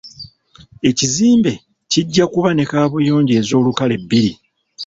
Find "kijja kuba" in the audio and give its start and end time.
1.91-2.49